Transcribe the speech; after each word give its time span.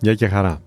Γεια 0.00 0.14
και 0.14 0.28
χαρά. 0.28 0.60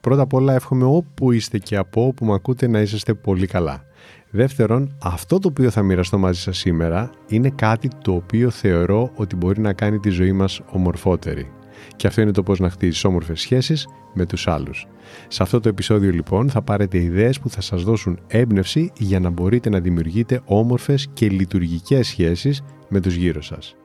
Πρώτα 0.00 0.22
απ' 0.22 0.32
όλα 0.32 0.54
εύχομαι 0.54 0.84
όπου 0.84 1.32
είστε 1.32 1.58
και 1.58 1.76
από 1.76 2.06
όπου 2.06 2.24
με 2.24 2.34
ακούτε 2.34 2.68
να 2.68 2.80
είσαστε 2.80 3.14
πολύ 3.14 3.46
καλά. 3.46 3.84
Δεύτερον, 4.30 4.96
αυτό 5.02 5.38
το 5.38 5.48
οποίο 5.48 5.70
θα 5.70 5.82
μοιραστώ 5.82 6.18
μαζί 6.18 6.40
σας 6.40 6.58
σήμερα 6.58 7.10
είναι 7.28 7.50
κάτι 7.50 7.88
το 8.02 8.12
οποίο 8.12 8.50
θεωρώ 8.50 9.10
ότι 9.14 9.36
μπορεί 9.36 9.60
να 9.60 9.72
κάνει 9.72 9.98
τη 9.98 10.08
ζωή 10.10 10.32
μας 10.32 10.60
ομορφότερη. 10.70 11.50
Και 11.96 12.06
αυτό 12.06 12.20
είναι 12.20 12.32
το 12.32 12.42
πώς 12.42 12.58
να 12.58 12.70
χτίζεις 12.70 13.04
όμορφες 13.04 13.40
σχέσεις 13.40 13.88
με 14.14 14.26
τους 14.26 14.48
άλλους. 14.48 14.86
Σε 15.28 15.42
αυτό 15.42 15.60
το 15.60 15.68
επεισόδιο 15.68 16.10
λοιπόν 16.10 16.50
θα 16.50 16.62
πάρετε 16.62 16.98
ιδέες 16.98 17.40
που 17.40 17.48
θα 17.48 17.60
σας 17.60 17.82
δώσουν 17.82 18.18
έμπνευση 18.26 18.92
για 18.98 19.20
να 19.20 19.30
μπορείτε 19.30 19.68
να 19.68 19.80
δημιουργείτε 19.80 20.40
όμορφες 20.44 21.08
και 21.12 21.28
λειτουργικές 21.28 22.06
σχέσεις 22.06 22.62
με 22.88 23.00
τους 23.00 23.14
γύρω 23.14 23.42
σας. 23.42 23.76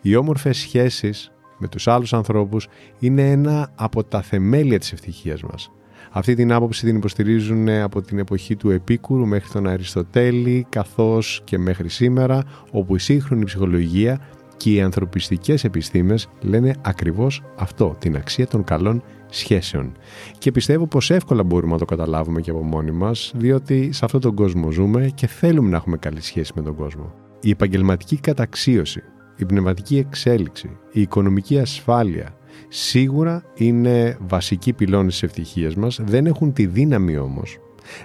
Οι 0.00 0.16
όμορφες 0.16 0.56
σχέσεις 0.56 1.33
με 1.64 1.70
τους 1.70 1.88
άλλους 1.88 2.12
ανθρώπους 2.12 2.68
είναι 2.98 3.30
ένα 3.30 3.70
από 3.74 4.04
τα 4.04 4.22
θεμέλια 4.22 4.78
της 4.78 4.92
ευτυχίας 4.92 5.42
μας. 5.42 5.70
Αυτή 6.10 6.34
την 6.34 6.52
άποψη 6.52 6.84
την 6.86 6.96
υποστηρίζουν 6.96 7.68
από 7.68 8.02
την 8.02 8.18
εποχή 8.18 8.56
του 8.56 8.70
Επίκουρου 8.70 9.26
μέχρι 9.26 9.50
τον 9.50 9.66
Αριστοτέλη 9.66 10.66
καθώς 10.68 11.40
και 11.44 11.58
μέχρι 11.58 11.88
σήμερα 11.88 12.42
όπου 12.70 12.96
η 12.96 12.98
σύγχρονη 12.98 13.44
ψυχολογία 13.44 14.20
και 14.56 14.70
οι 14.70 14.80
ανθρωπιστικές 14.80 15.64
επιστήμες 15.64 16.28
λένε 16.40 16.74
ακριβώς 16.82 17.42
αυτό, 17.56 17.96
την 17.98 18.16
αξία 18.16 18.46
των 18.46 18.64
καλών 18.64 19.02
σχέσεων. 19.30 19.92
Και 20.38 20.52
πιστεύω 20.52 20.86
πως 20.86 21.10
εύκολα 21.10 21.42
μπορούμε 21.42 21.72
να 21.72 21.78
το 21.78 21.84
καταλάβουμε 21.84 22.40
και 22.40 22.50
από 22.50 22.62
μόνοι 22.62 22.90
μας, 22.90 23.32
διότι 23.36 23.92
σε 23.92 24.04
αυτόν 24.04 24.20
τον 24.20 24.34
κόσμο 24.34 24.70
ζούμε 24.70 25.10
και 25.14 25.26
θέλουμε 25.26 25.68
να 25.68 25.76
έχουμε 25.76 25.96
καλή 25.96 26.20
σχέση 26.20 26.52
με 26.54 26.62
τον 26.62 26.74
κόσμο. 26.74 27.12
Η 27.40 27.50
επαγγελματική 27.50 28.16
καταξίωση, 28.16 29.02
η 29.36 29.44
πνευματική 29.44 29.98
εξέλιξη, 29.98 30.76
η 30.92 31.00
οικονομική 31.00 31.58
ασφάλεια, 31.58 32.36
σίγουρα 32.68 33.42
είναι 33.54 34.16
βασικοί 34.20 34.72
πυλώνες 34.72 35.12
της 35.12 35.22
ευτυχίας 35.22 35.74
μας, 35.74 36.00
δεν 36.04 36.26
έχουν 36.26 36.52
τη 36.52 36.66
δύναμη 36.66 37.16
όμως 37.16 37.58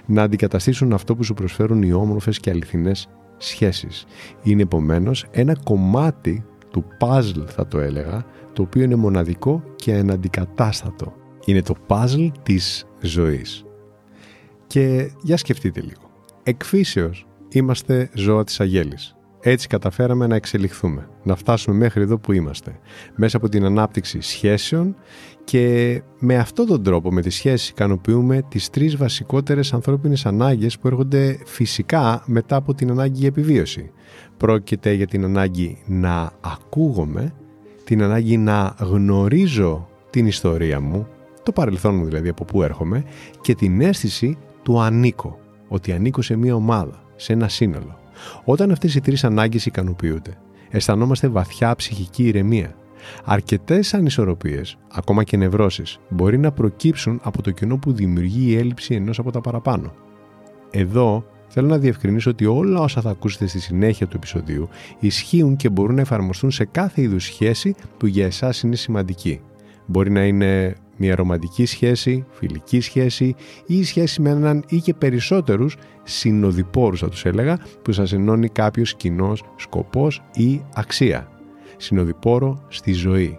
να 0.06 0.22
αντικαταστήσουν 0.22 0.92
αυτό 0.92 1.16
που 1.16 1.24
σου 1.24 1.34
προσφέρουν 1.34 1.82
οι 1.82 1.92
όμορφες 1.92 2.40
και 2.40 2.50
αληθινές 2.50 3.08
σχέσεις. 3.36 4.06
Είναι 4.42 4.62
επομένως 4.62 5.26
ένα 5.30 5.56
κομμάτι 5.64 6.44
του 6.70 6.84
puzzle 7.00 7.44
θα 7.46 7.66
το 7.66 7.78
έλεγα, 7.78 8.24
το 8.52 8.62
οποίο 8.62 8.82
είναι 8.82 8.94
μοναδικό 8.94 9.62
και 9.76 9.94
αναντικατάστατο. 9.94 11.14
Είναι 11.44 11.62
το 11.62 11.74
puzzle 11.86 12.30
της 12.42 12.86
ζωής. 13.00 13.64
Και 14.66 15.10
για 15.22 15.36
σκεφτείτε 15.36 15.80
λίγο. 15.80 16.10
Εκφύσεως 16.42 17.26
είμαστε 17.48 18.10
ζώα 18.14 18.44
της 18.44 18.60
αγέλης. 18.60 19.14
Έτσι 19.42 19.66
καταφέραμε 19.66 20.26
να 20.26 20.34
εξελιχθούμε, 20.34 21.08
να 21.22 21.36
φτάσουμε 21.36 21.76
μέχρι 21.76 22.02
εδώ 22.02 22.18
που 22.18 22.32
είμαστε, 22.32 22.78
μέσα 23.16 23.36
από 23.36 23.48
την 23.48 23.64
ανάπτυξη 23.64 24.20
σχέσεων 24.20 24.96
και 25.44 26.02
με 26.18 26.36
αυτόν 26.36 26.66
τον 26.66 26.82
τρόπο, 26.82 27.12
με 27.12 27.22
τις 27.22 27.34
σχέσεις, 27.34 27.68
ικανοποιούμε 27.68 28.42
τις 28.48 28.70
τρεις 28.70 28.96
βασικότερες 28.96 29.72
ανθρώπινες 29.72 30.26
ανάγκες 30.26 30.78
που 30.78 30.86
έρχονται 30.86 31.38
φυσικά 31.44 32.22
μετά 32.26 32.56
από 32.56 32.74
την 32.74 32.90
ανάγκη 32.90 33.18
για 33.18 33.28
επιβίωση. 33.28 33.90
Πρόκειται 34.36 34.92
για 34.92 35.06
την 35.06 35.24
ανάγκη 35.24 35.78
να 35.86 36.32
ακούγομαι, 36.40 37.34
την 37.84 38.02
ανάγκη 38.02 38.36
να 38.36 38.74
γνωρίζω 38.78 39.88
την 40.10 40.26
ιστορία 40.26 40.80
μου, 40.80 41.06
το 41.42 41.52
παρελθόν 41.52 41.94
μου 41.94 42.04
δηλαδή 42.04 42.28
από 42.28 42.44
πού 42.44 42.62
έρχομαι, 42.62 43.04
και 43.40 43.54
την 43.54 43.80
αίσθηση 43.80 44.38
του 44.62 44.80
ανήκω, 44.80 45.38
ότι 45.68 45.92
ανήκω 45.92 46.22
σε 46.22 46.36
μια 46.36 46.54
ομάδα, 46.54 47.02
σε 47.16 47.32
ένα 47.32 47.48
σύνολο. 47.48 47.99
Όταν 48.44 48.70
αυτές 48.70 48.94
οι 48.94 49.00
τρεις 49.00 49.24
ανάγκες 49.24 49.66
ικανοποιούνται, 49.66 50.36
αισθανόμαστε 50.70 51.28
βαθιά 51.28 51.74
ψυχική 51.76 52.26
ηρεμία. 52.26 52.74
Αρκετές 53.24 53.94
ανισορροπίες, 53.94 54.76
ακόμα 54.92 55.24
και 55.24 55.36
νευρώσεις, 55.36 55.98
μπορεί 56.08 56.38
να 56.38 56.52
προκύψουν 56.52 57.20
από 57.22 57.42
το 57.42 57.50
κενό 57.50 57.76
που 57.76 57.92
δημιουργεί 57.92 58.50
η 58.50 58.56
έλλειψη 58.56 58.94
ενός 58.94 59.18
από 59.18 59.30
τα 59.30 59.40
παραπάνω. 59.40 59.92
Εδώ 60.70 61.24
θέλω 61.48 61.68
να 61.68 61.78
διευκρινίσω 61.78 62.30
ότι 62.30 62.46
όλα 62.46 62.80
όσα 62.80 63.00
θα 63.00 63.10
ακούσετε 63.10 63.46
στη 63.46 63.60
συνέχεια 63.60 64.06
του 64.06 64.16
επεισοδίου 64.16 64.68
ισχύουν 65.00 65.56
και 65.56 65.68
μπορούν 65.68 65.94
να 65.94 66.00
εφαρμοστούν 66.00 66.50
σε 66.50 66.64
κάθε 66.64 67.02
είδους 67.02 67.24
σχέση 67.24 67.74
που 67.96 68.06
για 68.06 68.26
εσάς 68.26 68.62
είναι 68.62 68.76
σημαντική. 68.76 69.40
Μπορεί 69.86 70.10
να 70.10 70.24
είναι 70.24 70.74
μια 71.02 71.14
ρομαντική 71.14 71.66
σχέση, 71.66 72.26
φιλική 72.30 72.80
σχέση 72.80 73.34
ή 73.66 73.84
σχέση 73.84 74.20
με 74.20 74.30
έναν 74.30 74.64
ή 74.68 74.78
και 74.78 74.94
περισσότερους 74.94 75.76
συνοδοιπόρους 76.02 77.00
θα 77.00 77.08
τους 77.08 77.24
έλεγα 77.24 77.58
που 77.82 77.92
σας 77.92 78.12
ενώνει 78.12 78.48
κάποιος 78.48 78.94
κοινός 78.94 79.42
σκοπός 79.56 80.22
ή 80.34 80.62
αξία. 80.74 81.28
Συνοδοιπόρο 81.76 82.64
στη 82.68 82.92
ζωή. 82.92 83.38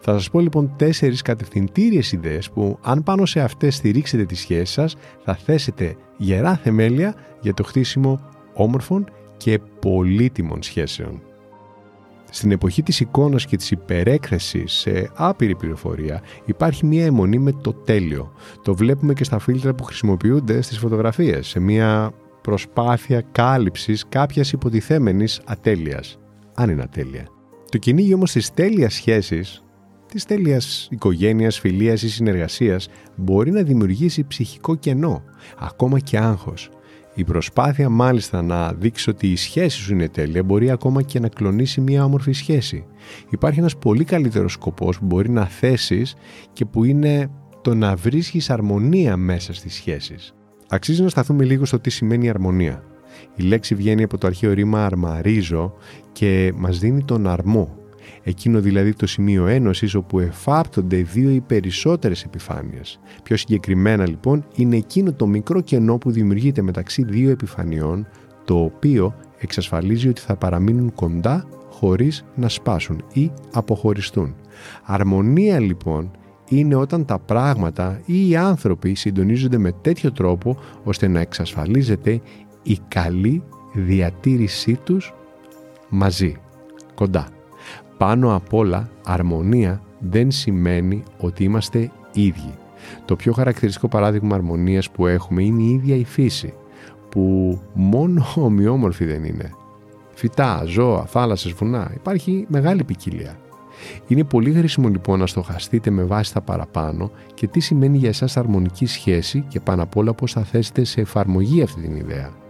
Θα 0.00 0.12
σας 0.12 0.30
πω 0.30 0.40
λοιπόν 0.40 0.74
τέσσερις 0.76 1.22
κατευθυντήριες 1.22 2.12
ιδέες 2.12 2.50
που 2.50 2.78
αν 2.82 3.02
πάνω 3.02 3.26
σε 3.26 3.40
αυτές 3.40 3.74
στηρίξετε 3.74 4.24
τη 4.24 4.34
σχέση 4.34 4.72
σας 4.72 4.96
θα 5.24 5.34
θέσετε 5.34 5.96
γερά 6.16 6.56
θεμέλια 6.56 7.14
για 7.40 7.54
το 7.54 7.62
χτίσιμο 7.62 8.20
όμορφων 8.54 9.10
και 9.36 9.60
πολύτιμων 9.80 10.62
σχέσεων. 10.62 11.22
Στην 12.34 12.50
εποχή 12.50 12.82
της 12.82 13.00
εικόνας 13.00 13.46
και 13.46 13.56
της 13.56 13.70
υπερέκθεσης 13.70 14.72
σε 14.72 15.10
άπειρη 15.14 15.54
πληροφορία 15.54 16.22
υπάρχει 16.44 16.86
μια 16.86 17.04
αιμονή 17.04 17.38
με 17.38 17.52
το 17.52 17.72
τέλειο. 17.72 18.32
Το 18.62 18.74
βλέπουμε 18.74 19.12
και 19.12 19.24
στα 19.24 19.38
φίλτρα 19.38 19.74
που 19.74 19.84
χρησιμοποιούνται 19.84 20.60
στις 20.60 20.78
φωτογραφίες, 20.78 21.46
σε 21.46 21.60
μια 21.60 22.12
προσπάθεια 22.40 23.24
κάλυψης 23.32 24.04
κάποιας 24.08 24.52
υποτιθέμενης 24.52 25.40
ατέλειας, 25.44 26.18
αν 26.54 26.70
είναι 26.70 26.82
ατέλεια. 26.82 27.26
Το 27.70 27.78
κυνήγι 27.78 28.14
όμως 28.14 28.32
της 28.32 28.52
τέλειας 28.54 28.94
σχέσης, 28.94 29.62
της 30.06 30.24
τέλειας 30.24 30.88
οικογένειας, 30.90 31.58
φιλίας 31.58 32.02
ή 32.02 32.08
συνεργασίας 32.08 32.88
μπορεί 33.16 33.50
να 33.50 33.62
δημιουργήσει 33.62 34.24
ψυχικό 34.24 34.74
κενό, 34.74 35.22
ακόμα 35.58 35.98
και 35.98 36.18
άγχος. 36.18 36.70
Η 37.14 37.24
προσπάθεια 37.24 37.88
μάλιστα 37.88 38.42
να 38.42 38.72
δείξει 38.72 39.10
ότι 39.10 39.30
η 39.30 39.36
σχέση 39.36 39.78
σου 39.78 39.92
είναι 39.92 40.08
τέλεια 40.08 40.42
μπορεί 40.42 40.70
ακόμα 40.70 41.02
και 41.02 41.20
να 41.20 41.28
κλονίσει 41.28 41.80
μια 41.80 42.04
όμορφη 42.04 42.32
σχέση. 42.32 42.84
Υπάρχει 43.30 43.58
ένας 43.58 43.76
πολύ 43.76 44.04
καλύτερος 44.04 44.52
σκοπός 44.52 44.98
που 44.98 45.04
μπορεί 45.04 45.30
να 45.30 45.46
θέσεις 45.46 46.14
και 46.52 46.64
που 46.64 46.84
είναι 46.84 47.30
το 47.62 47.74
να 47.74 47.96
βρίσκεις 47.96 48.50
αρμονία 48.50 49.16
μέσα 49.16 49.54
στις 49.54 49.74
σχέσεις. 49.74 50.34
Αξίζει 50.68 51.02
να 51.02 51.08
σταθούμε 51.08 51.44
λίγο 51.44 51.64
στο 51.64 51.78
τι 51.78 51.90
σημαίνει 51.90 52.28
αρμονία. 52.28 52.82
Η 53.36 53.42
λέξη 53.42 53.74
βγαίνει 53.74 54.02
από 54.02 54.18
το 54.18 54.26
αρχαίο 54.26 54.52
ρήμα 54.52 54.84
αρμαρίζω 54.84 55.74
και 56.12 56.52
μας 56.56 56.78
δίνει 56.78 57.04
τον 57.04 57.26
αρμό, 57.26 57.76
εκείνο 58.22 58.60
δηλαδή 58.60 58.94
το 58.94 59.06
σημείο 59.06 59.46
ένωσης 59.46 59.94
όπου 59.94 60.18
εφάπτονται 60.18 60.96
δύο 60.96 61.30
ή 61.30 61.40
περισσότερες 61.40 62.24
επιφάνειες. 62.24 63.00
Πιο 63.22 63.36
συγκεκριμένα 63.36 64.08
λοιπόν 64.08 64.44
είναι 64.54 64.76
εκείνο 64.76 65.12
το 65.12 65.26
μικρό 65.26 65.60
κενό 65.60 65.98
που 65.98 66.10
δημιουργείται 66.10 66.62
μεταξύ 66.62 67.04
δύο 67.04 67.30
επιφανειών 67.30 68.06
το 68.44 68.54
οποίο 68.54 69.14
εξασφαλίζει 69.38 70.08
ότι 70.08 70.20
θα 70.20 70.36
παραμείνουν 70.36 70.94
κοντά 70.94 71.46
χωρίς 71.70 72.24
να 72.34 72.48
σπάσουν 72.48 73.04
ή 73.12 73.30
αποχωριστούν. 73.52 74.34
Αρμονία 74.84 75.60
λοιπόν 75.60 76.10
είναι 76.48 76.74
όταν 76.74 77.04
τα 77.04 77.18
πράγματα 77.18 78.00
ή 78.06 78.28
οι 78.28 78.36
άνθρωποι 78.36 78.94
συντονίζονται 78.94 79.58
με 79.58 79.72
τέτοιο 79.72 80.12
τρόπο 80.12 80.56
ώστε 80.84 81.08
να 81.08 81.20
εξασφαλίζεται 81.20 82.20
η 82.62 82.78
καλή 82.88 83.42
διατήρησή 83.74 84.74
τους 84.84 85.14
μαζί, 85.88 86.36
κοντά 86.94 87.28
πάνω 88.02 88.34
απ' 88.34 88.54
όλα 88.54 88.88
αρμονία 89.04 89.82
δεν 89.98 90.30
σημαίνει 90.30 91.02
ότι 91.18 91.44
είμαστε 91.44 91.90
ίδιοι. 92.12 92.54
Το 93.04 93.16
πιο 93.16 93.32
χαρακτηριστικό 93.32 93.88
παράδειγμα 93.88 94.34
αρμονίας 94.34 94.90
που 94.90 95.06
έχουμε 95.06 95.42
είναι 95.42 95.62
η 95.62 95.70
ίδια 95.70 95.96
η 95.96 96.04
φύση, 96.04 96.54
που 97.08 97.58
μόνο 97.72 98.24
ομοιόμορφη 98.34 99.04
δεν 99.04 99.24
είναι. 99.24 99.50
Φυτά, 100.14 100.62
ζώα, 100.66 101.04
θάλασσες, 101.04 101.52
βουνά, 101.52 101.90
υπάρχει 101.94 102.46
μεγάλη 102.48 102.84
ποικιλία. 102.84 103.36
Είναι 104.06 104.24
πολύ 104.24 104.52
χρήσιμο 104.52 104.88
λοιπόν 104.88 105.18
να 105.18 105.26
στοχαστείτε 105.26 105.90
με 105.90 106.02
βάση 106.02 106.32
τα 106.32 106.40
παραπάνω 106.40 107.10
και 107.34 107.46
τι 107.46 107.60
σημαίνει 107.60 107.98
για 107.98 108.08
εσάς 108.08 108.36
αρμονική 108.36 108.86
σχέση 108.86 109.44
και 109.48 109.60
πάνω 109.60 109.82
απ' 109.82 109.96
όλα 109.96 110.14
πώς 110.14 110.32
θα 110.32 110.42
θέσετε 110.42 110.84
σε 110.84 111.00
εφαρμογή 111.00 111.62
αυτή 111.62 111.80
την 111.80 111.96
ιδέα. 111.96 112.41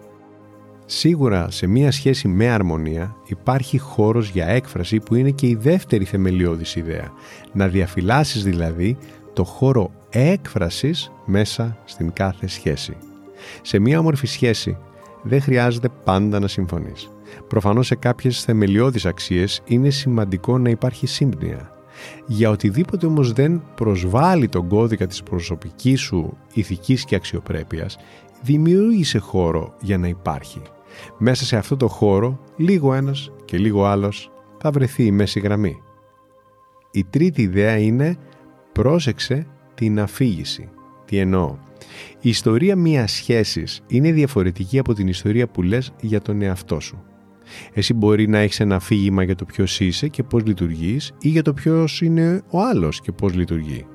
Σίγουρα 0.86 1.50
σε 1.50 1.66
μία 1.66 1.92
σχέση 1.92 2.28
με 2.28 2.48
αρμονία 2.48 3.16
υπάρχει 3.26 3.78
χώρος 3.78 4.28
για 4.28 4.46
έκφραση 4.46 4.98
που 4.98 5.14
είναι 5.14 5.30
και 5.30 5.46
η 5.46 5.54
δεύτερη 5.54 6.04
θεμελιώδης 6.04 6.76
ιδέα. 6.76 7.12
Να 7.52 7.68
διαφυλάσεις 7.68 8.44
δηλαδή 8.44 8.96
το 9.32 9.44
χώρο 9.44 9.90
έκφρασης 10.10 11.12
μέσα 11.24 11.78
στην 11.84 12.12
κάθε 12.12 12.46
σχέση. 12.46 12.96
Σε 13.62 13.78
μία 13.78 13.98
όμορφη 13.98 14.26
σχέση 14.26 14.76
δεν 15.22 15.40
χρειάζεται 15.40 15.88
πάντα 16.04 16.38
να 16.38 16.48
συμφωνείς. 16.48 17.10
Προφανώς 17.48 17.86
σε 17.86 17.94
κάποιες 17.94 18.44
θεμελιώδεις 18.44 19.06
αξίες 19.06 19.60
είναι 19.64 19.90
σημαντικό 19.90 20.58
να 20.58 20.70
υπάρχει 20.70 21.06
σύμπνοια. 21.06 21.70
Για 22.26 22.50
οτιδήποτε 22.50 23.06
όμως 23.06 23.32
δεν 23.32 23.62
προσβάλλει 23.74 24.48
τον 24.48 24.68
κώδικα 24.68 25.06
της 25.06 25.22
προσωπικής 25.22 26.00
σου 26.00 26.36
ηθικής 26.52 27.04
και 27.04 27.14
αξιοπρέπειας, 27.14 27.96
δημιούργησε 28.42 29.18
χώρο 29.18 29.74
για 29.80 29.98
να 29.98 30.08
υπάρχει. 30.08 30.62
Μέσα 31.18 31.44
σε 31.44 31.56
αυτό 31.56 31.76
το 31.76 31.88
χώρο, 31.88 32.40
λίγο 32.56 32.94
ένας 32.94 33.32
και 33.44 33.58
λίγο 33.58 33.84
άλλος 33.84 34.30
θα 34.58 34.70
βρεθεί 34.70 35.04
η 35.04 35.10
μέση 35.10 35.40
γραμμή. 35.40 35.82
Η 36.90 37.04
τρίτη 37.04 37.42
ιδέα 37.42 37.78
είναι 37.78 38.16
πρόσεξε 38.72 39.46
την 39.74 40.00
αφήγηση. 40.00 40.68
Τι 41.04 41.18
εννοώ; 41.18 41.56
Η 42.20 42.28
ιστορία 42.28 42.76
μιας 42.76 43.12
σχέσης 43.12 43.82
είναι 43.86 44.12
διαφορετική 44.12 44.78
από 44.78 44.94
την 44.94 45.08
ιστορία 45.08 45.48
που 45.48 45.62
λες 45.62 45.92
για 46.00 46.20
τον 46.20 46.42
εαυτό 46.42 46.80
σου. 46.80 47.02
Εσύ 47.72 47.94
μπορεί 47.94 48.28
να 48.28 48.38
έχεις 48.38 48.60
ένα 48.60 48.74
αφήγημα 48.74 49.22
για 49.22 49.34
το 49.34 49.44
ποιος 49.44 49.80
είσαι 49.80 50.08
και 50.08 50.22
πώς 50.22 50.44
λειτουργείς 50.44 51.12
ή 51.20 51.28
για 51.28 51.42
το 51.42 51.52
ποιος 51.52 52.00
είναι 52.00 52.42
ο 52.50 52.60
άλλος 52.60 53.00
και 53.00 53.12
πώς 53.12 53.34
λειτουργεί. 53.34 53.86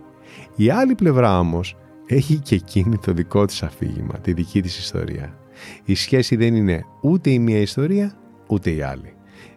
Η 0.55 0.69
άλλη 0.69 0.95
πλευρά 0.95 1.39
όμως 1.39 1.75
έχει 2.07 2.39
και 2.39 2.55
εκείνη 2.55 2.97
το 2.97 3.13
δικό 3.13 3.45
της 3.45 3.63
αφήγημα, 3.63 4.19
τη 4.19 4.33
δική 4.33 4.61
της 4.61 4.77
ιστορία. 4.77 5.37
Η 5.85 5.95
σχέση 5.95 6.35
δεν 6.35 6.55
είναι 6.55 6.85
ούτε 7.01 7.29
η 7.29 7.39
μία 7.39 7.59
ιστορία 7.59 8.17
ούτε 8.47 8.71
η 8.71 8.81
άλλη. 8.81 9.13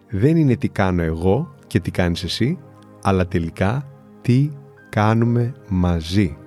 Δεν 0.09 0.37
είναι 0.37 0.55
τι 0.55 0.67
κάνω 0.67 1.01
εγώ 1.01 1.55
και 1.67 1.79
τι 1.79 1.91
κάνεις 1.91 2.23
εσύ, 2.23 2.57
αλλά 3.01 3.27
τελικά 3.27 3.87
τι 4.21 4.49
κάνουμε 4.89 5.53
μαζί. 5.69 6.37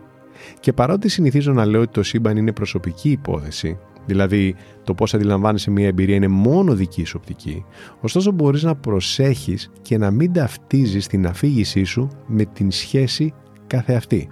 Και 0.60 0.72
παρότι 0.72 1.08
συνηθίζω 1.08 1.52
να 1.52 1.64
λέω 1.64 1.80
ότι 1.80 1.92
το 1.92 2.02
σύμπαν 2.02 2.36
είναι 2.36 2.52
προσωπική 2.52 3.10
υπόθεση, 3.10 3.78
δηλαδή 4.06 4.54
το 4.84 4.94
πώς 4.94 5.14
αντιλαμβάνεσαι 5.14 5.70
μια 5.70 5.86
εμπειρία 5.86 6.14
είναι 6.14 6.28
μόνο 6.28 6.74
δική 6.74 7.04
σου 7.04 7.18
οπτική, 7.20 7.64
ωστόσο 8.00 8.30
μπορείς 8.30 8.62
να 8.62 8.74
προσέχεις 8.74 9.70
και 9.82 9.98
να 9.98 10.10
μην 10.10 10.32
ταυτίζεις 10.32 11.06
την 11.06 11.26
αφήγησή 11.26 11.84
σου 11.84 12.08
με 12.26 12.44
την 12.44 12.70
σχέση 12.70 13.32
κάθε 13.66 13.94
αυτή. 13.94 14.28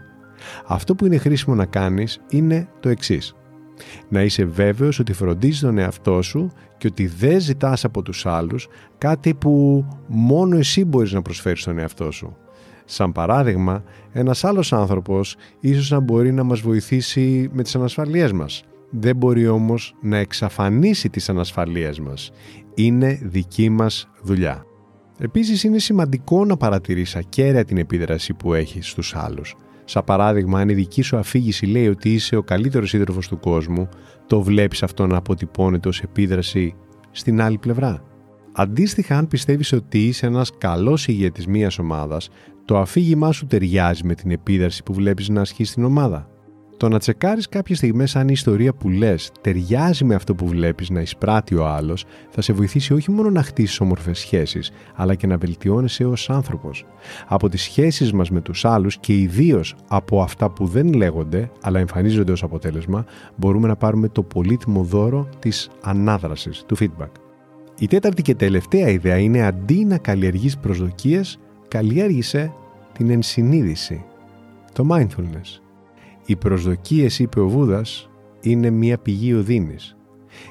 Αυτό 0.67 0.95
που 0.95 1.07
είναι 1.07 1.17
χρήσιμο 1.17 1.55
να 1.55 1.67
κάνεις 1.67 2.21
είναι 2.29 2.69
το 2.81 2.89
εξής. 2.89 3.35
Να 4.09 4.23
είσαι 4.23 4.45
βέβαιος 4.45 4.99
ότι 4.99 5.13
φροντίζεις 5.13 5.61
τον 5.61 5.79
εαυτό 5.79 6.23
σου 6.23 6.51
και 6.79 6.87
ότι 6.87 7.07
δεν 7.07 7.41
ζητάς 7.41 7.85
από 7.85 8.03
τους 8.03 8.27
άλλους 8.27 8.69
κάτι 8.99 9.35
που 9.35 9.85
μόνο 10.07 10.57
εσύ 10.57 10.85
μπορείς 10.85 11.13
να 11.13 11.23
προσφέρεις 11.23 11.61
στον 11.61 11.79
εαυτό 11.79 12.11
σου. 12.11 12.37
Σαν 12.85 13.13
παράδειγμα, 13.13 13.83
ένας 14.13 14.45
άλλος 14.45 14.73
άνθρωπος 14.73 15.37
ίσως 15.61 15.91
να 15.91 16.01
μπορεί 16.01 16.33
να 16.33 16.43
μας 16.43 16.61
βοηθήσει 16.61 17.49
με 17.53 17.63
τις 17.63 17.77
ανασφαλίες 17.77 18.33
μας. 18.33 18.65
Δεν 18.91 19.17
μπορεί 19.17 19.49
όμως 19.49 19.95
να 20.03 20.17
εξαφανίσει 20.17 21.11
τις 21.11 21.29
ανασφαλίες 21.29 22.01
μας. 22.01 22.31
Είναι 22.75 23.21
δική 23.23 23.69
μας 23.69 24.09
δουλειά. 24.23 24.65
Επίσης 25.19 25.65
είναι 25.65 25.79
σημαντικό 25.79 26.45
να 26.45 26.57
παρατηρείς 26.57 27.17
ακέραια 27.17 27.65
την 27.65 27.77
επίδραση 27.77 28.35
που 28.35 28.55
έχεις 28.55 28.89
στους 28.89 29.15
άλλους. 29.15 29.57
Σαν 29.93 30.05
παράδειγμα, 30.05 30.61
αν 30.61 30.69
η 30.69 30.75
δική 30.75 31.03
σου 31.03 31.17
αφήγηση 31.17 31.67
λέει 31.67 31.89
ότι 31.89 32.13
είσαι 32.13 32.37
ο 32.37 32.43
καλύτερος 32.43 32.89
σύντροφος 32.89 33.29
του 33.29 33.39
κόσμου, 33.39 33.89
το 34.27 34.43
βλέπεις 34.43 34.83
αυτό 34.83 35.07
να 35.07 35.17
αποτυπώνεται 35.17 35.89
ως 35.89 36.01
επίδραση 36.01 36.75
στην 37.11 37.41
άλλη 37.41 37.59
πλευρά; 37.59 38.03
Αντίστοιχα, 38.53 39.17
αν 39.17 39.29
πιστεύεις 39.29 39.73
ότι 39.73 40.07
είσαι 40.07 40.27
ένας 40.27 40.51
καλός 40.59 41.09
ηγέτης 41.09 41.47
μιας 41.47 41.79
ομάδας, 41.79 42.29
το 42.65 42.79
αφήγημά 42.79 43.33
σου 43.33 43.47
ταιριάζει 43.47 44.05
με 44.05 44.15
την 44.15 44.31
επίδραση 44.31 44.83
που 44.83 44.93
βλέπεις 44.93 45.29
να 45.29 45.41
ασχεί 45.41 45.65
στην 45.65 45.85
ομάδα; 45.85 46.29
Το 46.83 46.89
να 46.89 46.99
τσεκάρεις 46.99 47.49
κάποιες 47.49 47.79
στιγμές 47.79 48.17
αν 48.17 48.29
η 48.29 48.33
ιστορία 48.33 48.75
που 48.75 48.89
λες 48.89 49.31
ταιριάζει 49.41 50.05
με 50.05 50.15
αυτό 50.15 50.35
που 50.35 50.47
βλέπεις 50.47 50.91
να 50.91 51.01
εισπράττει 51.01 51.55
ο 51.55 51.67
άλλος 51.67 52.05
θα 52.31 52.41
σε 52.41 52.53
βοηθήσει 52.53 52.93
όχι 52.93 53.11
μόνο 53.11 53.31
να 53.31 53.43
χτίσεις 53.43 53.81
όμορφες 53.81 54.19
σχέσεις 54.19 54.71
αλλά 54.95 55.15
και 55.15 55.27
να 55.27 55.37
βελτιώνεσαι 55.37 56.05
ως 56.05 56.31
άνθρωπος. 56.31 56.87
Από 57.29 57.49
τις 57.49 57.63
σχέσεις 57.63 58.13
μας 58.13 58.31
με 58.31 58.41
τους 58.41 58.65
άλλους 58.65 58.99
και 58.99 59.19
ιδίως 59.19 59.75
από 59.89 60.23
αυτά 60.23 60.51
που 60.51 60.67
δεν 60.67 60.93
λέγονται 60.93 61.51
αλλά 61.63 61.79
εμφανίζονται 61.79 62.33
ως 62.33 62.43
αποτέλεσμα 62.43 63.05
μπορούμε 63.37 63.69
να 63.69 63.77
πάρουμε 63.77 64.09
το 64.09 64.23
πολύτιμο 64.23 64.83
δώρο 64.83 65.29
της 65.39 65.71
ανάδρασης, 65.83 66.65
του 66.67 66.77
feedback. 66.81 67.11
Η 67.79 67.87
τέταρτη 67.87 68.23
και 68.23 68.35
τελευταία 68.35 68.89
ιδέα 68.89 69.19
είναι 69.19 69.43
αντί 69.43 69.85
να 69.85 69.99
καλλιεργείς 69.99 70.59
προσδοκίες, 70.59 71.39
καλλιέργησε 71.69 72.53
την 72.93 73.11
ενσυνείδηση, 73.11 74.05
το 74.73 74.87
mindfulness. 74.91 75.62
Οι 76.27 76.37
προσδοκίες, 76.37 77.19
είπε 77.19 77.41
ο 77.41 77.49
Βούδας, 77.49 78.11
είναι 78.41 78.71
μια 78.71 78.99
πηγή 78.99 79.35
οδύνης. 79.35 79.97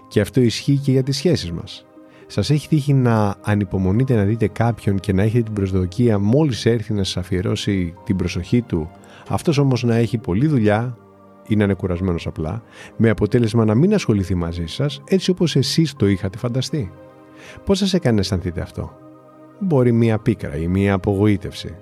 Και 0.07 0.21
αυτό 0.21 0.41
ισχύει 0.41 0.77
και 0.77 0.91
για 0.91 1.03
τις 1.03 1.18
σχέσεις 1.18 1.51
μας. 1.51 1.85
Σας 2.27 2.50
έχει 2.50 2.68
τύχει 2.68 2.94
να 2.94 3.35
ανυπομονείτε 3.41 4.15
να 4.15 4.23
δείτε 4.23 4.47
κάποιον 4.47 5.00
και 5.00 5.13
να 5.13 5.21
έχετε 5.21 5.44
την 5.44 5.53
προσδοκία 5.53 6.19
μόλις 6.19 6.65
έρθει 6.65 6.94
να 6.94 7.03
σας 7.03 7.18
αφιερώσει 7.18 7.94
την 8.03 8.15
προσοχή 8.15 8.62
του, 8.62 8.89
αυτός 9.27 9.57
όμως 9.57 9.83
να 9.83 9.95
έχει 9.95 10.18
πολλή 10.18 10.47
δουλειά 10.47 10.97
ή 11.47 11.56
να 11.56 11.63
είναι 11.63 11.74
κουρασμένος 11.74 12.27
απλά, 12.27 12.63
με 12.97 13.09
αποτέλεσμα 13.09 13.65
να 13.65 13.75
μην 13.75 13.94
ασχοληθεί 13.94 14.35
μαζί 14.35 14.65
σας 14.65 15.01
έτσι 15.06 15.31
όπως 15.31 15.56
εσείς 15.56 15.94
το 15.94 16.07
είχατε 16.07 16.38
φανταστεί. 16.38 16.91
Πώς 17.65 17.77
σας 17.77 17.94
έκανε 17.94 18.15
να 18.15 18.21
αισθανθείτε 18.21 18.62
αυτό; 18.62 18.91
Μπορεί 19.59 19.91
μία 19.91 20.19
πίκρα 20.19 20.56
ή 20.56 20.67
μία 20.67 20.94
απογοήτευση. 20.94 21.75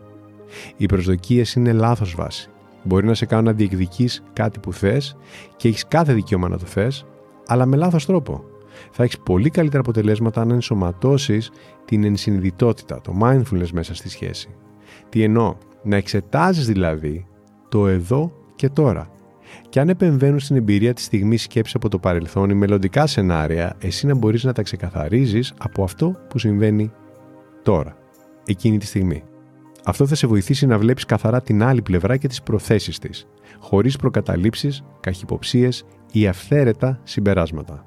Οι 0.77 0.85
προσδοκίες 0.85 1.53
είναι 1.53 1.73
λάθος 1.73 2.15
βάση. 2.15 2.49
Μπορεί 2.89 3.05
να 3.05 3.13
σε 3.13 3.25
κάνουν 3.25 3.45
να 3.45 3.51
διεκδικείς 3.51 4.23
κάτι 4.33 4.59
που 4.59 4.73
θες 4.73 5.15
και 5.55 5.67
έχεις 5.67 5.87
κάθε 5.87 6.13
δικαίωμα 6.13 6.49
να 6.49 6.57
το 6.57 6.65
θες, 6.65 7.05
αλλά 7.47 7.65
με 7.65 7.77
λάθος 7.77 8.05
τρόπο. 8.05 8.43
Θα 8.91 9.03
έχεις 9.03 9.19
πολύ 9.19 9.49
καλύτερα 9.49 9.79
αποτελέσματα 9.79 10.41
αν 10.41 10.51
ενσωματώσεις 10.51 11.51
την 11.85 12.03
ενσυνειδητότητα, 12.03 13.01
το 13.01 13.13
mindfulness 13.21 13.69
μέσα 13.73 13.95
στη 13.95 14.09
σχέση. 14.09 14.49
Τι 15.09 15.23
εννοώ, 15.23 15.55
να 15.83 15.95
εξετάζεις 15.95 16.65
δηλαδή 16.65 17.25
το 17.69 17.87
εδώ 17.87 18.31
και 18.55 18.69
τώρα. 18.69 19.09
Και 19.69 19.79
αν 19.79 19.89
επεμβαίνουν 19.89 20.39
στην 20.39 20.55
εμπειρία 20.55 20.93
της 20.93 21.03
στιγμής 21.03 21.41
σκέψη 21.41 21.73
από 21.75 21.89
το 21.89 21.99
παρελθόν 21.99 22.49
ή 22.49 22.53
μελλοντικά 22.53 23.07
σενάρια, 23.07 23.75
εσύ 23.79 24.07
να 24.07 24.15
μπορείς 24.15 24.43
να 24.43 24.53
τα 24.53 24.61
ξεκαθαρίζεις 24.61 25.53
από 25.57 25.83
αυτό 25.83 26.15
που 26.29 26.39
συμβαίνει 26.39 26.91
τώρα, 27.63 27.97
εκείνη 28.45 28.77
τη 28.77 28.85
στιγμή. 28.85 29.23
Αυτό 29.89 30.07
θα 30.07 30.15
σε 30.15 30.27
βοηθήσει 30.27 30.65
να 30.65 30.77
βλέπεις 30.77 31.05
καθαρά 31.05 31.41
την 31.41 31.63
άλλη 31.63 31.81
πλευρά 31.81 32.17
και 32.17 32.27
τις 32.27 32.41
προθέσεις 32.41 32.99
της, 32.99 33.27
χωρίς 33.59 33.95
προκαταλήψεις, 33.95 34.83
καχυποψίες 34.99 35.85
ή 36.11 36.27
αυθαίρετα 36.27 36.99
συμπεράσματα. 37.03 37.85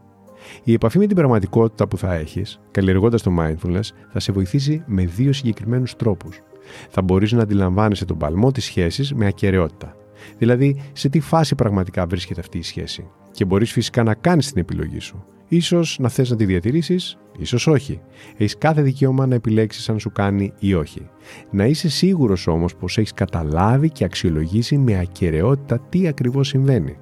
Η 0.64 0.72
επαφή 0.72 0.98
με 0.98 1.06
την 1.06 1.16
πραγματικότητα 1.16 1.88
που 1.88 1.98
θα 1.98 2.14
έχεις, 2.14 2.60
καλλιεργώντας 2.70 3.22
το 3.22 3.30
mindfulness, 3.38 3.88
θα 4.12 4.20
σε 4.20 4.32
βοηθήσει 4.32 4.82
με 4.86 5.04
δύο 5.04 5.32
συγκεκριμένους 5.32 5.96
τρόπους. 5.96 6.40
Θα 6.88 7.02
μπορείς 7.02 7.32
να 7.32 7.42
αντιλαμβάνεσαι 7.42 8.04
τον 8.04 8.18
παλμό 8.18 8.52
της 8.52 8.64
σχέσης 8.64 9.12
με 9.14 9.26
ακαιρεότητα. 9.26 9.96
Δηλαδή, 10.38 10.80
σε 10.92 11.08
τι 11.08 11.20
φάση 11.20 11.54
πραγματικά 11.54 12.06
βρίσκεται 12.06 12.40
αυτή 12.40 12.58
η 12.58 12.62
σχέση; 12.62 13.10
Και 13.30 13.44
μπορείς 13.44 13.72
φυσικά 13.72 14.02
να 14.02 14.14
κάνεις 14.14 14.52
την 14.52 14.60
επιλογή 14.60 14.98
σου. 14.98 15.24
Ίσως 15.48 15.96
να 16.00 16.08
θες 16.08 16.30
να 16.30 16.36
τη 16.36 16.44
διατηρήσεις, 16.44 17.18
ίσως 17.38 17.66
όχι. 17.66 18.00
Έχεις 18.36 18.58
κάθε 18.58 18.82
δικαίωμα 18.82 19.26
να 19.26 19.34
επιλέξεις 19.34 19.88
αν 19.88 19.98
σου 19.98 20.12
κάνει 20.12 20.52
ή 20.58 20.74
όχι. 20.74 21.08
Να 21.50 21.66
είσαι 21.66 21.88
σίγουρος 21.88 22.46
όμως 22.46 22.76
πως 22.76 22.98
έχεις 22.98 23.12
καταλάβει 23.12 23.90
και 23.90 24.04
αξιολογήσει 24.04 24.78
με 24.78 24.98
ακαιρεότητα 24.98 25.78
τι 25.78 26.06
ακριβώς 26.06 26.48
συμβαίνει. 26.48 26.96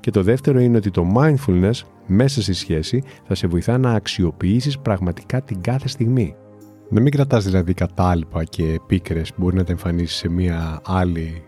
Και 0.00 0.10
το 0.10 0.22
δεύτερο 0.22 0.60
είναι 0.60 0.76
ότι 0.76 0.90
το 0.90 1.06
mindfulness 1.16 1.80
μέσα 2.06 2.42
στη 2.42 2.52
σχέση 2.52 3.02
θα 3.24 3.34
σε 3.34 3.46
βοηθά 3.46 3.78
να 3.78 3.90
αξιοποιήσεις 3.92 4.78
πραγματικά 4.78 5.42
την 5.42 5.60
κάθε 5.60 5.88
στιγμή. 5.88 6.34
Να 6.90 7.00
μην 7.00 7.12
κρατάς 7.12 7.44
δηλαδή 7.44 7.74
κατάλοιπα 7.74 8.44
και 8.44 8.80
πίκρες 8.86 9.32
που 9.34 9.42
μπορεί 9.42 9.56
να 9.56 9.64
τα 9.64 9.72
εμφανίσεις 9.72 10.16
σε 10.16 10.28
μια 10.28 10.80
άλλη 10.84 11.42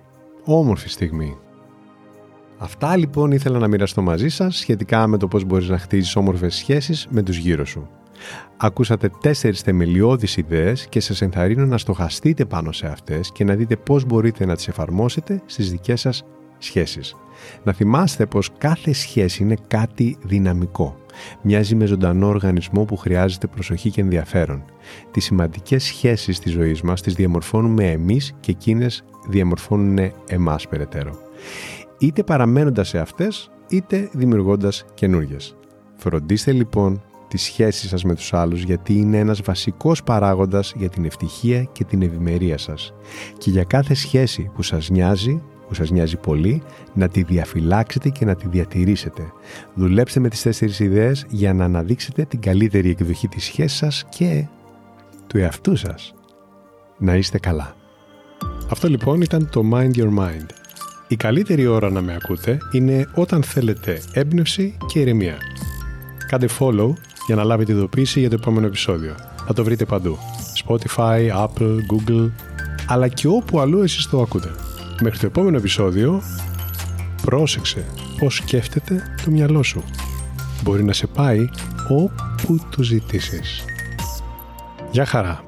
όμορφη 0.56 0.88
στιγμή. 0.88 1.36
Αυτά 2.58 2.96
λοιπόν 2.96 3.30
ήθελα 3.30 3.58
να 3.58 3.68
μοιραστώ 3.68 4.02
μαζί 4.02 4.28
σας 4.28 4.56
σχετικά 4.56 5.06
με 5.06 5.16
το 5.16 5.28
πώς 5.28 5.44
μπορείς 5.44 5.68
να 5.68 5.78
χτίζεις 5.78 6.16
όμορφες 6.16 6.54
σχέσεις 6.54 7.06
με 7.10 7.22
τους 7.22 7.36
γύρω 7.36 7.64
σου. 7.64 7.88
Ακούσατε 8.56 9.10
τέσσερις 9.20 9.60
θεμελιώδεις 9.60 10.36
ιδέες 10.36 10.86
και 10.86 11.00
σας 11.00 11.20
ενθαρρύνω 11.22 11.66
να 11.66 11.78
στοχαστείτε 11.78 12.44
πάνω 12.44 12.72
σε 12.72 12.86
αυτές 12.86 13.32
και 13.32 13.44
να 13.44 13.54
δείτε 13.54 13.76
πώς 13.76 14.04
μπορείτε 14.04 14.46
να 14.46 14.56
τις 14.56 14.68
εφαρμόσετε 14.68 15.42
στις 15.46 15.70
δικές 15.70 16.00
σας 16.00 16.24
σχέσεις. 16.58 17.14
Να 17.62 17.73
θυμάστε 17.73 18.26
πως 18.26 18.50
κάθε 18.59 18.92
σχέση 18.92 19.42
είναι 19.42 19.57
κάτι 19.68 20.16
δυναμικό. 20.25 20.97
Μοιάζει 21.42 21.75
με 21.75 21.87
ζωντανό 21.87 22.26
οργανισμό 22.26 22.85
που 22.85 22.97
χρειάζεται 22.97 23.47
προσοχή 23.47 23.90
και 23.90 24.00
ενδιαφέρον. 24.00 24.64
Τις 25.11 25.25
σημαντικές 25.25 25.85
σχέσεις 25.85 26.38
της 26.38 26.52
ζωής 26.52 26.83
μας 26.83 27.02
τις 27.02 27.14
διαμορφώνουμε 27.14 27.90
εμείς 27.90 28.35
και 28.40 28.50
εκείνες 28.50 29.04
διαμορφώνουν 29.28 30.12
εμάς 30.28 30.68
περαιτέρω 30.68 31.26
είτε 31.99 32.23
παραμένοντας 32.23 32.88
σε 32.88 32.99
αυτές, 32.99 33.50
είτε 33.68 34.09
δημιουργώντας 34.12 34.85
καινούργιες. 34.95 35.57
Φροντίστε 35.97 36.52
λοιπόν 36.52 37.02
τις 37.28 37.42
σχέσεις 37.42 37.88
σας 37.88 38.04
με 38.04 38.14
τους 38.14 38.33
άλλους 38.33 38.62
γιατί 38.62 38.95
είναι 38.99 39.18
ένας 39.18 39.40
βασικός 39.40 40.02
παράγοντας 40.02 40.75
για 40.76 40.88
την 40.88 41.04
ευτυχία 41.04 41.62
και 41.62 41.85
την 41.85 42.02
ευημερία 42.02 42.59
σας. 42.59 42.92
Και 43.38 43.50
για 43.50 43.64
κάθε 43.64 43.95
σχέση 43.95 44.50
που 44.54 44.62
σας 44.62 44.90
νοιάζει, 44.90 45.42
που 45.68 45.75
σας 45.75 45.90
νοιάζει 45.90 46.16
πολύ, 46.16 46.62
να 46.94 47.08
τη 47.08 47.22
διαφυλάξετε 47.22 48.08
και 48.08 48.25
να 48.25 48.34
τη 48.34 48.48
διατηρήσετε. 48.48 49.32
Δουλέψτε 49.75 50.20
με 50.20 50.28
τις 50.28 50.42
τέσσερις 50.42 50.78
ιδέες 50.78 51.26
για 51.28 51.54
να 51.54 51.64
αναδείξετε 51.64 52.25
την 52.25 52.40
καλύτερη 52.40 52.90
εκδοχή 52.90 53.28
της 53.28 53.44
σχέσης 53.44 53.78
σας 53.78 54.04
και 54.08 54.46
του 55.26 55.38
εαυτού 55.38 55.76
σας. 55.76 56.14
Να 56.98 57.14
είστε 57.14 57.38
καλά. 57.38 57.75
Αυτό 58.70 58.88
λοιπόν 58.88 59.20
ήταν 59.20 59.48
το 59.50 59.62
Mind 59.72 59.94
Your 59.94 60.18
Mind. 60.18 60.46
Η 61.08 61.16
καλύτερη 61.16 61.66
ώρα 61.66 61.90
να 61.90 62.00
με 62.00 62.14
ακούτε 62.14 62.58
είναι 62.72 63.08
όταν 63.14 63.42
θέλετε 63.42 64.00
έμπνευση 64.12 64.76
και 64.87 65.00
ηρεμία. 65.00 65.37
Κάντε 66.28 66.48
follow 66.58 66.92
για 67.26 67.37
να 67.37 67.44
λάβετε 67.44 67.72
ειδοποίηση 67.72 68.20
για 68.20 68.28
το 68.28 68.37
επόμενο 68.40 68.66
επεισόδιο. 68.66 69.14
Θα 69.46 69.52
το 69.52 69.64
βρείτε 69.64 69.84
παντού. 69.84 70.18
Spotify, 70.64 71.46
Apple, 71.46 71.76
Google, 71.92 72.30
αλλά 72.87 73.08
και 73.08 73.26
όπου 73.26 73.60
αλλού 73.60 73.82
εσείς 73.82 74.06
το 74.08 74.20
ακούτε. 74.20 74.50
Μέχρι 75.00 75.18
το 75.18 75.26
επόμενο 75.26 75.56
επεισόδιο, 75.56 76.22
πρόσεξε 77.22 77.84
πώς 78.18 78.34
σκέφτεται 78.36 79.02
το 79.24 79.30
μυαλό 79.30 79.62
σου. 79.62 79.84
Μπορεί 80.62 80.84
να 80.84 80.92
σε 80.92 81.06
πάει 81.06 81.48
όπου 81.88 82.58
του 82.70 82.82
ζητήσεις. 82.82 83.64
Γεια 84.90 85.04
χαρά! 85.04 85.47